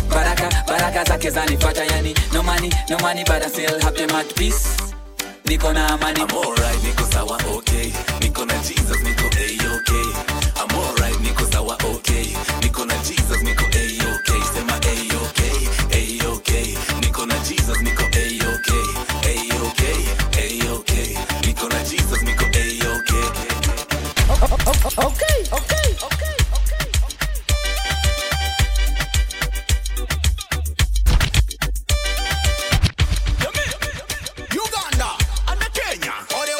Baraka, 0.09 0.49
baraka 0.67 1.03
zake 1.05 1.29
zanifuata 1.31 1.85
yani. 1.85 2.13
No 2.33 2.43
money, 2.43 2.71
no 2.89 2.97
money, 2.99 3.23
but 3.25 3.41
I 3.43 3.47
still 3.47 3.79
happy, 3.79 4.03
I'm 4.03 4.09
at 4.11 4.35
peace. 4.35 4.93
Niko 5.45 5.73
na 5.73 5.87
amani. 5.93 6.19
I'm 6.21 6.31
alright, 6.31 6.79
niko 6.83 7.05
sawa 7.11 7.37
okay. 7.55 7.91
Niko 8.19 8.45
na 8.45 8.53
Jesus, 8.63 8.97
niko 8.97 9.27
A-okay. 9.31 10.11
I'm 10.35 10.36
Okay, 24.67 24.89
okay, 24.99 25.47
okay. 25.53 25.87
Okay, 26.03 26.35
okay. 26.51 27.87
Uganda 34.51 35.11
and 35.47 35.61
Kenya 35.73 36.13
or 36.35 36.43
the 36.45 36.55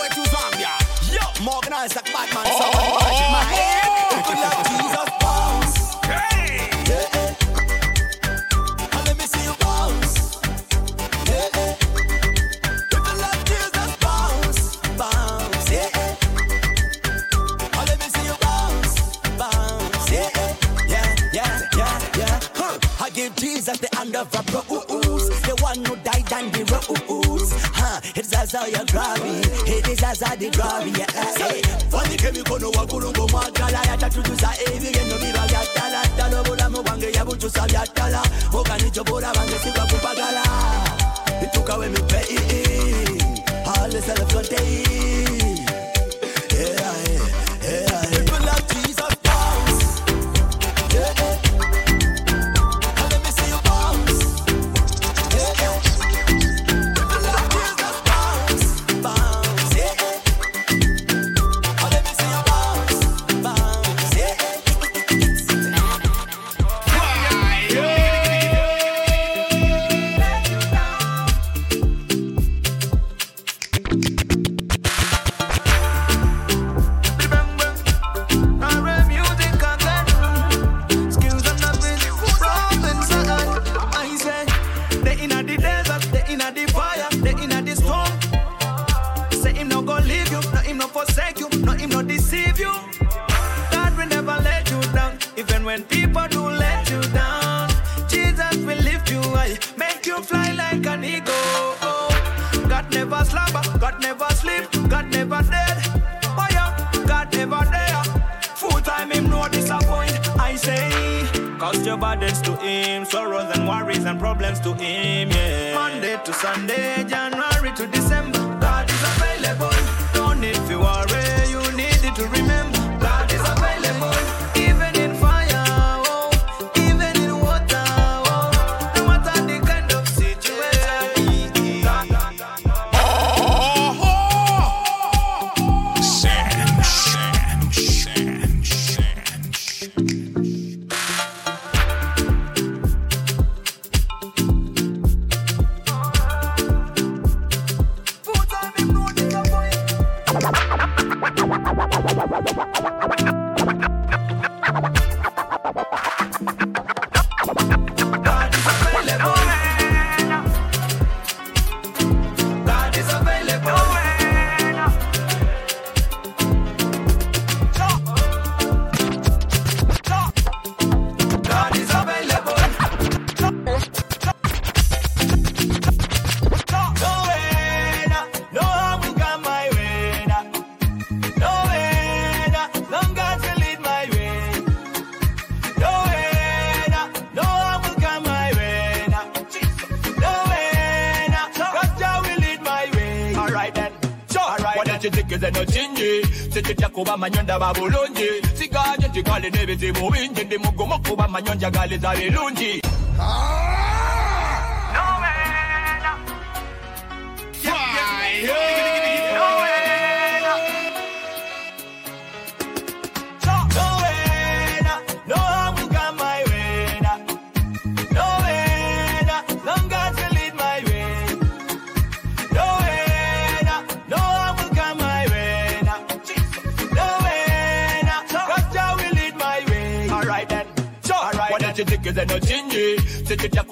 amanyonda 197.17 197.59
bulungi. 197.73 198.29
Siganye 198.53 199.07
nti 199.09 199.21
nebe 199.23 199.49
n'ebizibu 199.49 200.09
bingi 200.11 200.43
ndi 200.45 200.57
mugumu 200.57 200.99
kuba 200.99 201.25
gale 201.25 201.69
galiza 201.69 202.15
birungi. 202.15 202.81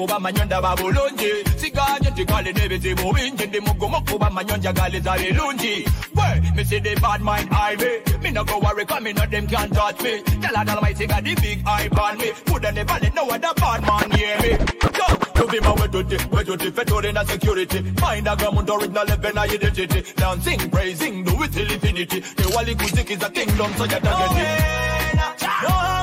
kuba 0.06 0.20
manyonda 0.20 0.62
bulungi. 0.62 1.32
Siganye 1.58 2.10
nti 2.12 2.26
kale 2.26 2.51
n'ebizibu 2.53 3.14
bingi 3.14 3.47
ndi 3.47 3.60
mugumu 3.60 4.01
kuba 4.06 4.30
manyonja 4.30 4.72
galiza 4.74 5.18
birungi 5.18 5.86
gwe 6.14 6.41
misidi 6.56 6.95
bad 7.01 7.22
mind 7.22 7.49
i 7.51 7.76
me. 7.76 8.01
Me 8.22 8.32
no 8.32 8.43
go 8.43 8.60
worry 8.60 8.86
come 8.86 9.08
in 9.08 9.16
them 9.16 9.47
can 9.47 9.70
touch 9.72 10.01
me. 10.03 10.22
Tell 10.41 10.58
an 10.58 10.70
almighty 10.70 11.08
god 11.08 11.26
the 11.26 11.36
big 11.36 11.64
eye 11.66 11.89
on 11.99 12.18
me. 12.18 12.32
Woulda 12.47 12.72
never 12.72 12.99
no 13.16 13.30
other 13.30 13.53
bad 13.56 13.82
man 13.82 14.12
hear 14.12 14.38
me. 14.41 14.58
So 14.93 15.06
to 15.41 15.47
be 15.47 15.60
my 15.60 15.74
way 15.74 15.88
to 15.88 16.03
the 16.03 16.28
way 16.32 16.43
to 16.43 16.56
the 16.56 16.72
federal 16.72 17.06
in 17.06 17.26
security. 17.26 17.82
Mind 18.01 18.28
a 18.28 18.36
government 18.36 18.70
original 18.70 19.06
level 19.06 19.39
identity. 19.39 20.01
Dancing 20.16 20.70
praising 20.70 21.24
do 21.24 21.43
it 21.43 21.51
till 21.51 21.72
infinity. 21.72 22.20
The 22.20 22.51
wali 22.56 22.76
kuzik 22.76 23.10
is 23.10 23.24
a 23.24 23.30
kingdom 23.32 23.74
so 23.74 23.84
you 23.86 23.99
don't 23.99 24.36
get 24.36 24.60
it. 24.60 24.66
Oh, 25.18 25.62
no, 25.64 25.95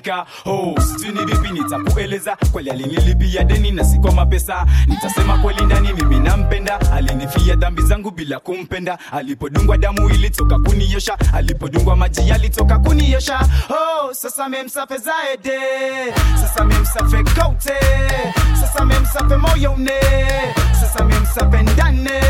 kumalizika. 0.00 0.26
Oh, 0.44 0.74
sijui 0.80 1.24
vipi 1.24 1.50
nitakueleza 1.52 2.36
kweli, 2.52 2.70
alinilipia 2.70 3.44
deni 3.44 3.70
na 3.70 3.84
si 3.84 3.98
kwa 3.98 4.12
mapesa. 4.12 4.66
Nitasema 4.86 5.38
kweli, 5.38 5.64
ndani 5.64 5.92
mimi 5.92 6.18
nampenda, 6.20 6.80
alinifia 6.92 7.54
dhambi 7.56 7.82
zangu 7.82 8.10
bila 8.10 8.38
kumpenda. 8.40 8.98
Alipodungwa 9.12 9.78
damu 9.78 10.10
ilitoka 10.10 10.58
kuniosha, 10.58 11.16
alipodungwa 11.34 11.96
maji 11.96 12.28
yalitoka 12.28 12.78
kuniosha. 12.78 13.40
Oh, 13.70 14.14
sasa 14.14 14.48
memsafe 14.48 14.98
zaede, 14.98 15.60
sasa 16.40 16.64
memsafe 16.64 17.16
kote, 17.16 17.74
sasa 18.60 18.84
memsafe 18.84 19.36
moyone, 19.36 20.00
sasa 20.80 21.04
memsafe 21.04 21.62
ndane 21.62 22.20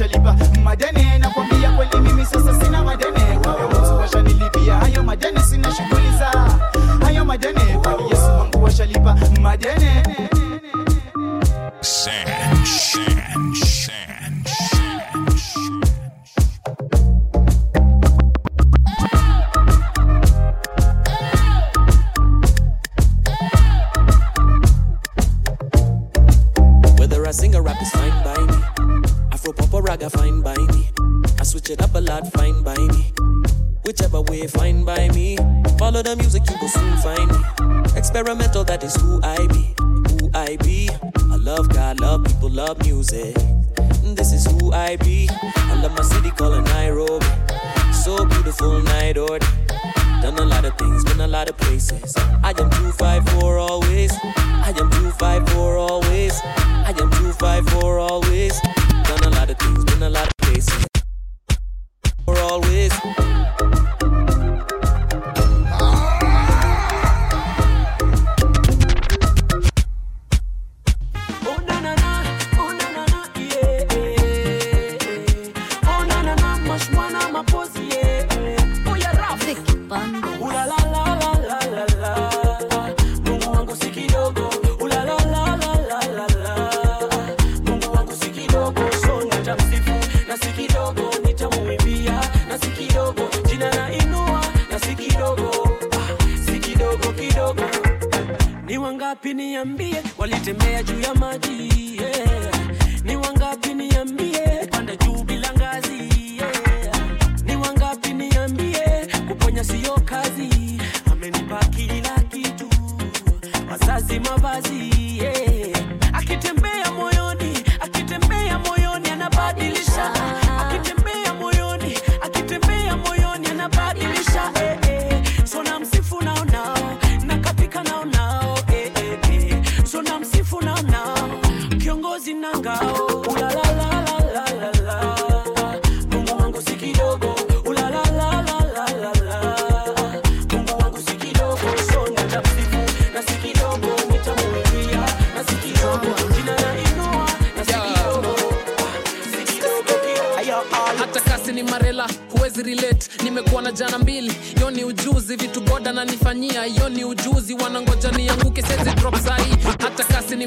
My 0.00 0.76
daddy. 0.76 1.07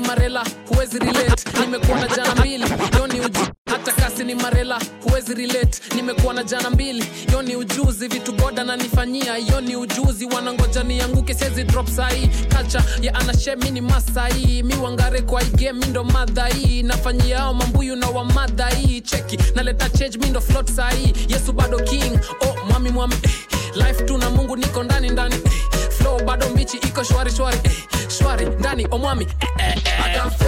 Marela 0.02 0.44
huwezi 0.70 1.00
relate. 1.00 1.44
Nimekuwa 1.62 2.00
na 2.00 2.08
jana 2.08 2.36
mbili 2.36 2.66
yoni 3.00 3.20
uji 3.22 3.40
hata 3.66 3.92
kasi 3.92 4.24
ni 4.24 4.36
marela 4.36 4.80
huwezi 5.04 5.34
relate. 5.34 5.82
Nimekuwa 5.96 6.34
na 6.34 6.44
jana 6.44 6.70
mbili 6.70 7.06
yoni 7.34 7.56
ujuzi. 7.56 8.08
Vitu 8.08 8.32
boda 8.32 8.64
nanifanyia 8.64 9.38
yo 9.38 9.62
ni 9.62 9.76
ujuzi. 9.76 10.26
Wanangoja 10.26 10.84
nianguke 10.84 11.34
sezi 11.34 11.64
drop 11.64 11.88
sahi 11.90 12.28
kacha 12.48 12.84
ya 13.02 13.16
anashemi 13.16 13.72
ni 13.72 13.82
masai 13.82 14.64
mi 14.64 14.76
wangare 14.76 15.22
kwa 15.22 15.44
ige 15.44 15.74
mi 15.74 15.86
ndo 15.86 16.04
madhai 16.04 16.84
nafanyia 16.84 17.40
ao 17.40 17.54
mambuyu 17.54 17.96
na 17.96 18.08
wamadhai 18.10 19.02
cheki 19.02 19.38
naleta 19.56 19.90
change 19.90 20.18
mi 20.18 20.30
ndo 20.30 20.42
flot 20.42 20.72
sahi 20.72 21.14
yesu 21.28 21.54
bado 21.54 21.80
king 21.80 22.20
oh 22.42 22.56
mwami 22.70 22.90
mwami 22.90 23.16
eh. 23.24 23.32
life 23.76 24.04
tu 24.04 24.18
na 24.18 24.30
mungu 24.30 24.56
niko 24.58 24.84
ndani 24.84 25.10
ndani 25.10 25.36
eh. 25.36 25.52
flow 25.98 26.24
bado 26.24 26.50
mbichi 26.50 26.78
iko 26.78 27.04
shwari 27.04 27.32
shwari 27.32 27.58
eh. 28.82 28.88
shwari 28.88 28.88
ndani 28.88 28.88
o 28.92 28.98
mwami 28.98 29.28
eh, 29.42 29.50
eh, 29.60 29.78
eh. 29.86 30.06
I 30.06 30.14
got 30.24 30.41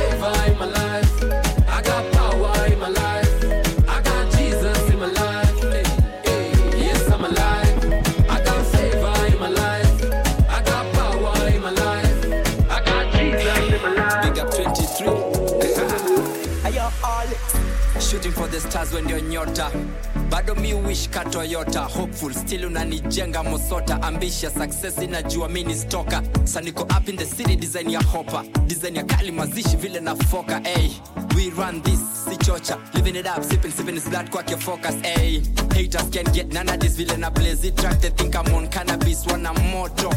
bado 20.45 20.55
mi 20.61 20.73
wish 20.73 21.07
ka 21.09 21.23
toyota 21.23 21.81
hopeful 21.89 22.33
still 22.33 22.65
unanijenga 22.65 23.43
mosota 23.43 24.01
ambitious 24.01 24.53
success 24.53 24.97
inajua 24.97 25.49
mi 25.49 25.63
ni 25.63 25.75
stoka 25.75 26.21
saniko 26.43 26.83
up 26.83 27.09
in 27.09 27.17
the 27.17 27.25
city 27.25 27.55
design 27.55 27.89
ya 27.89 28.01
hopa 28.01 28.43
design 28.67 28.95
ya 28.95 29.03
kali 29.03 29.31
mazishi 29.31 29.77
vile 29.77 29.99
na 29.99 30.15
foka 30.15 30.59
hey. 30.59 30.89
we 31.35 31.49
run 31.57 31.81
this 31.81 31.99
si 32.29 32.37
chocha 32.37 32.77
living 32.93 33.19
it 33.19 33.25
up 33.37 33.43
sipping 33.43 33.71
sipping 33.71 33.95
is 33.97 34.09
blood 34.09 34.29
kwake 34.29 34.57
focus 34.57 34.95
hey. 35.01 35.41
haters 35.75 36.09
can 36.09 36.25
get 36.33 36.53
none 36.53 36.69
of 36.73 36.79
this 36.79 36.95
vile 36.95 37.17
na 37.17 37.29
blaze 37.29 37.67
it 37.67 37.75
track 37.75 37.99
they 38.01 38.09
think 38.09 38.35
I'm 38.35 38.53
on 38.55 38.67
cannabis 38.67 39.25
wana 39.27 39.53
moto 39.71 40.09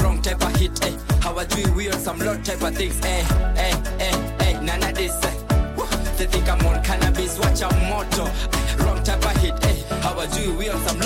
wrong 0.00 0.22
type 0.22 0.42
of 0.46 0.56
hit 0.56 0.84
hey. 0.84 0.92
hawajui 1.20 1.66
we 1.76 1.90
on 1.90 2.00
some 2.00 2.24
lot 2.24 2.42
type 2.44 2.62
of 2.62 2.74
things 2.76 2.98
hey, 3.04 3.22
hey, 3.56 3.74
we 10.52 10.68
on 10.68 10.80
some 10.86 11.05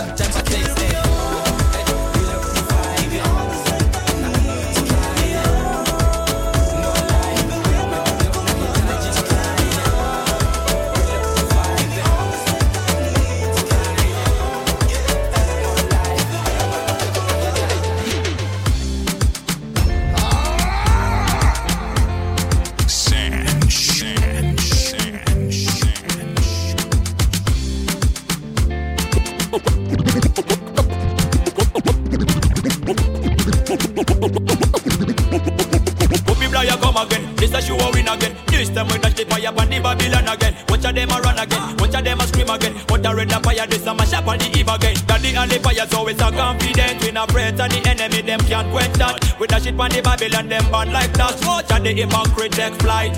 We 47.20 47.42
and 47.42 47.72
the 47.72 47.82
enemy 47.86 48.22
them 48.22 48.40
can't 48.40 48.70
quench 48.70 48.94
that. 48.94 49.36
We 49.38 49.46
dash 49.46 49.66
it 49.66 49.78
on 49.78 49.90
the 49.90 50.00
Babylon 50.00 50.48
them 50.48 50.64
burn 50.72 50.90
like 50.90 51.12
that. 51.14 51.36
Watch 51.44 51.70
and 51.70 51.84
the 51.84 51.92
hypocrite 51.92 52.52
take 52.52 52.74
flight. 52.80 53.12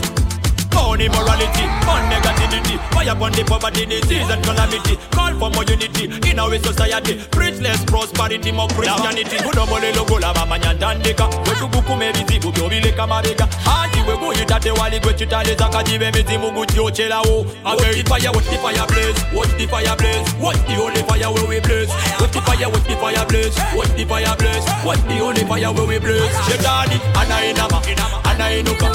Born 0.72 1.00
immorality, 1.00 1.66
born 1.84 2.02
negativity 2.08 2.80
Fire 2.92 3.12
upon 3.12 3.32
the 3.32 3.44
poverty, 3.44 3.84
disease 3.84 4.28
and 4.30 4.42
calamity 4.42 4.96
Call 5.10 5.32
for 5.38 5.50
more 5.50 5.64
unity 5.64 6.08
in 6.30 6.38
our 6.38 6.56
society 6.58 7.20
Preach 7.30 7.51
less 7.62 7.84
prosperity 7.84 8.38
dimo 8.52 8.66
Christianity 8.68 9.36
kunomole 9.42 9.92
lokola 9.92 10.32
vamanyandandika 10.32 11.26
kwekukukume 11.26 12.12
vizivu 12.12 12.50
vyo 12.50 12.68
vileka 12.68 13.06
mabega 13.06 13.48
andiwe 13.82 14.14
ah, 14.14 14.16
kuita 14.16 14.60
tewali 14.60 15.00
kwechitaleza 15.00 15.68
kative 15.68 16.12
mizimu 16.12 16.52
kujochelawo 16.52 17.46
Watch 17.64 17.80
the 17.80 18.02
fire, 18.04 18.30
watch 18.30 18.44
the 18.44 18.58
fire 18.58 18.86
blaze, 18.86 19.18
watch 19.32 19.50
the 19.58 19.66
fire 19.66 19.96
blaze, 19.96 20.34
watch 20.40 20.56
the 20.66 20.74
holy 20.74 21.02
fire 21.02 21.30
where 21.32 21.46
we 21.46 21.60
blaze. 21.60 21.88
Watch 22.20 22.32
the 22.32 22.40
fire, 22.42 22.68
watch 22.68 22.84
the 22.84 22.96
fire 22.96 23.26
blaze, 23.26 23.56
watch 23.76 23.92
the 23.96 24.04
fire 24.04 24.36
blaze, 24.36 24.64
watch 24.84 25.00
the 25.08 25.16
holy 25.18 25.44
fire 25.44 25.72
where 25.72 25.86
we 25.86 25.98
blaze. 25.98 26.32
Shetani, 26.46 27.00
ana 27.14 27.36
inama, 27.46 27.82
ana 28.24 28.52
inuka, 28.52 28.86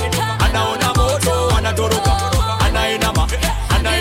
ona 0.46 0.94
moto, 0.96 1.50
ana 1.58 1.74
toroka, 1.74 2.14
ana 2.66 2.92
inama, 2.92 3.28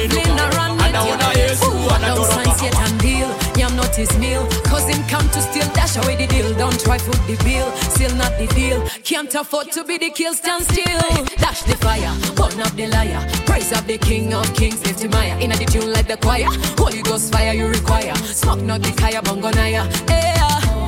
inuka, 0.05 0.73
ona 1.13 1.33
yesu, 1.39 1.71
ana 1.95 2.15
toroka 2.15 3.46
eat 3.79 3.97
his 3.97 4.19
meal. 4.19 4.47
Cause 4.65 4.87
him 4.89 5.03
come 5.09 5.29
to 5.31 5.41
steal, 5.41 5.69
dash 5.75 5.97
away 5.97 6.17
the 6.17 6.27
deal. 6.27 6.53
Don't 6.55 6.79
try 6.81 6.99
foot 6.99 7.21
the 7.27 7.37
bill, 7.45 7.71
still 7.95 8.15
not 8.17 8.33
the 8.39 8.47
deal. 8.55 8.81
Can't 9.05 9.35
afford 9.35 9.73
to 9.73 9.85
be 9.85 9.99
the 9.99 10.11
kill, 10.11 10.35
stand 10.35 10.65
still. 10.65 11.01
Dash 11.37 11.63
the 11.63 11.77
fire, 11.77 12.13
burn 12.35 12.61
up 12.61 12.73
the 12.73 12.87
liar. 12.89 13.21
Praise 13.47 13.73
up 13.73 13.87
the 13.87 13.99
king 13.99 14.33
of 14.35 14.47
kings, 14.55 14.85
lift 14.87 15.03
him 15.03 15.13
higher. 15.13 15.39
In 15.41 15.51
the 15.51 15.65
tune 15.65 15.93
like 15.93 16.09
the 16.09 16.17
choir. 16.17 16.49
Holy 16.79 17.03
Ghost 17.03 17.33
fire 17.33 17.55
you 17.55 17.69
require. 17.69 18.15
Smoke 18.15 18.63
not 18.63 18.83
the 18.83 18.93
kaya, 18.93 19.23
bongo 19.23 19.51
naya. 19.51 19.85
Hey, 20.09 20.37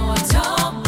Watch 0.08 0.87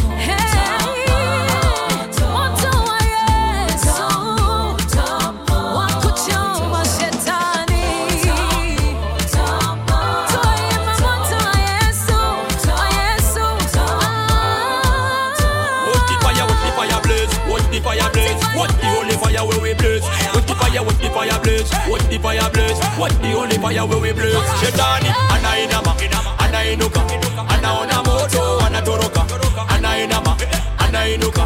fire 23.70 23.86
where 23.86 24.00
we 24.00 24.12
blaze. 24.12 24.34
Shetani, 24.60 25.10
ana 25.34 25.50
inama, 25.62 25.94
ana 26.38 26.64
inuka, 26.72 27.00
ana 27.48 27.80
ona 27.80 28.02
moto, 28.02 28.58
ana 28.66 28.82
toroka, 28.82 29.22
ana 29.68 29.88
inama, 30.02 30.36
ana 30.78 31.08
inuka, 31.08 31.42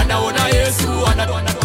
ana 0.00 0.18
ona 0.20 0.48
Yesu, 0.48 0.88
ana 1.06 1.55